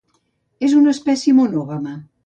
[0.69, 1.99] És una espècie monògama.